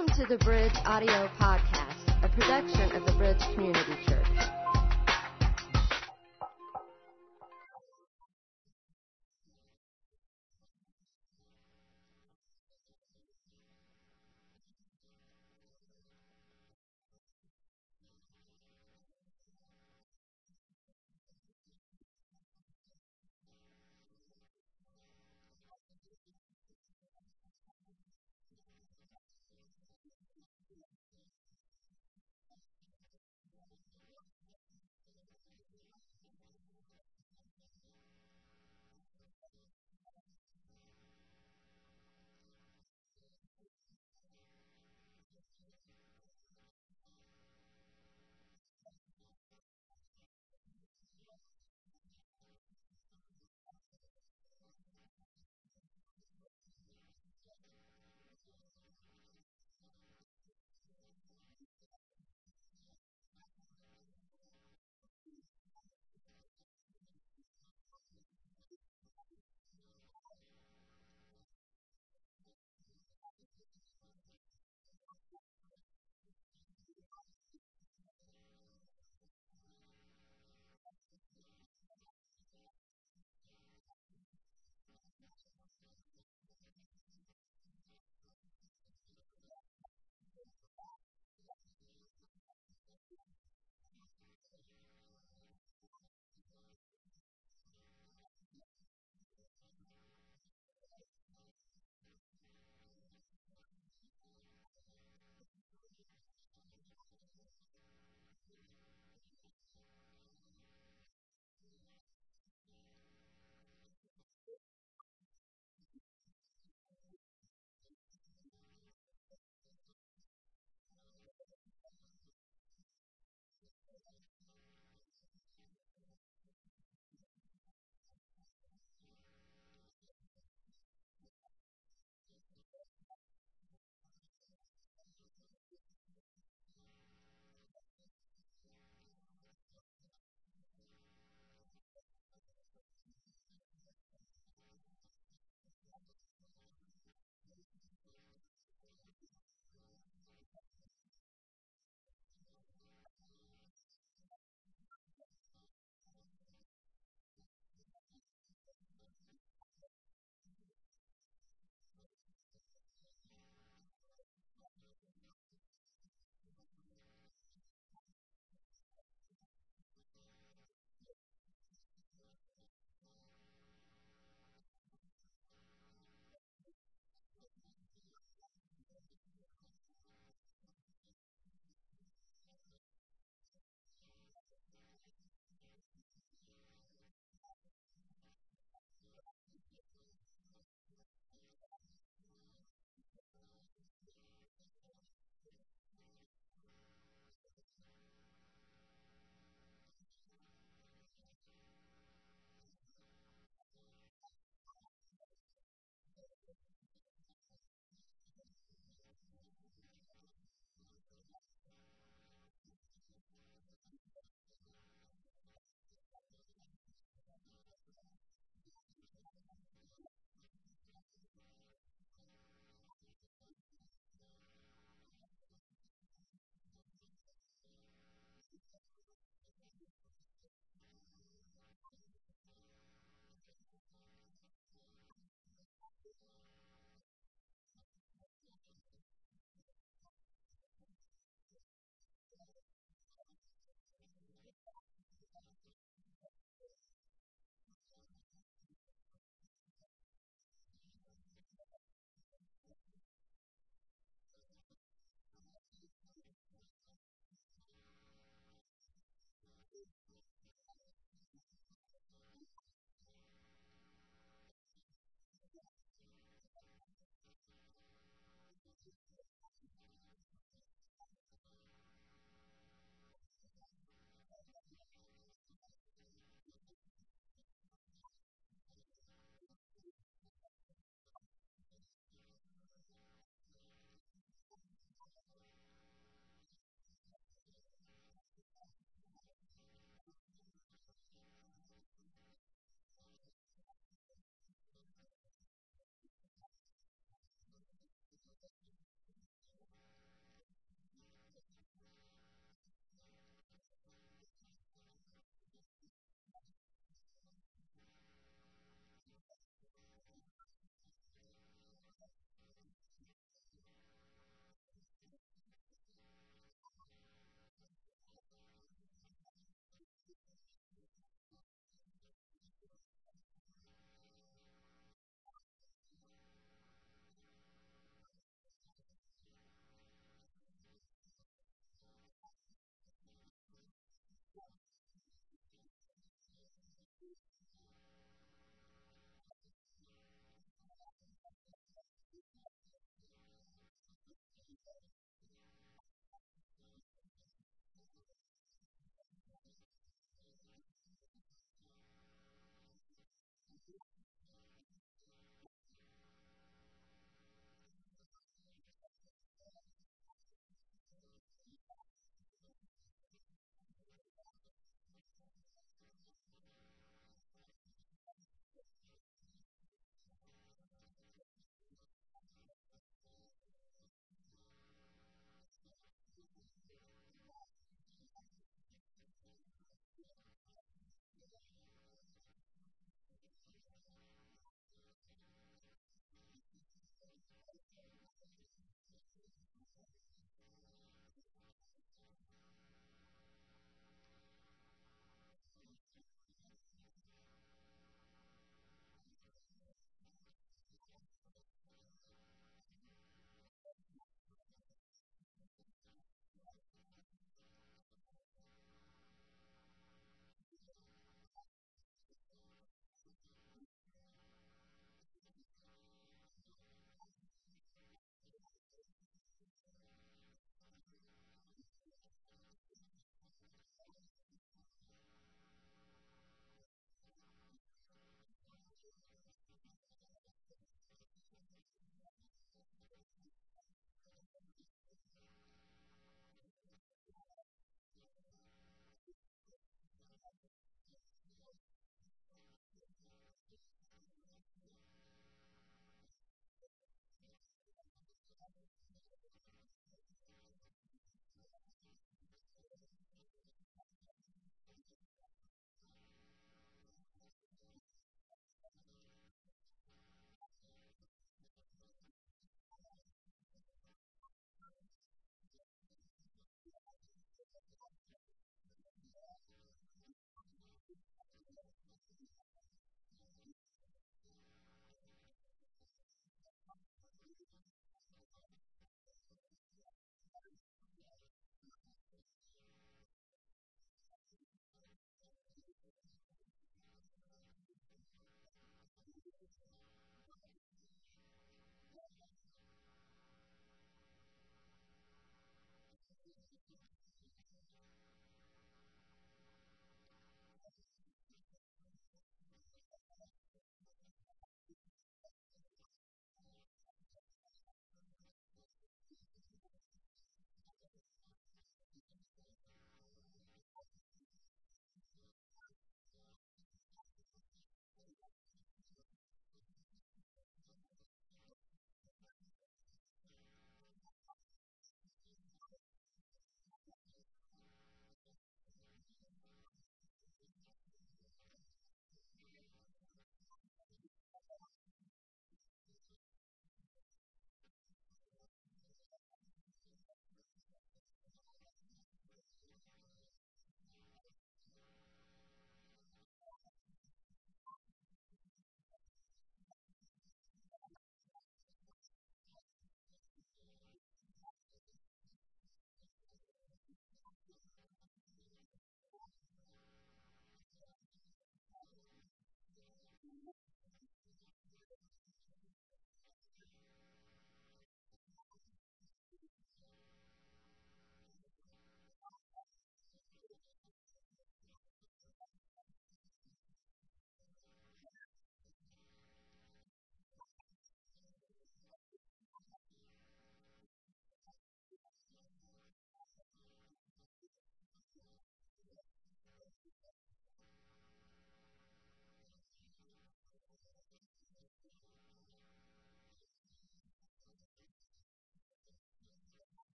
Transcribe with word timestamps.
Welcome 0.00 0.16
to 0.24 0.28
the 0.30 0.42
Bridge 0.42 0.72
Audio 0.86 1.28
Podcast, 1.38 2.24
a 2.24 2.28
production 2.30 2.90
of 2.96 3.04
the 3.04 3.12
Bridge 3.18 3.42
Community 3.52 3.92
Church. 4.06 4.39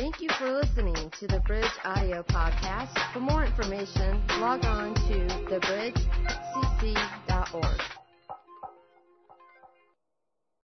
Thank 0.00 0.22
you 0.22 0.30
for 0.38 0.50
listening 0.50 1.10
to 1.20 1.26
the 1.26 1.40
Bridge 1.40 1.70
Audio 1.84 2.22
Podcast. 2.22 2.96
For 3.12 3.20
more 3.20 3.44
information, 3.44 4.22
log 4.40 4.64
on 4.64 4.94
to 4.94 5.26
thebridgecc.org. 5.50 7.99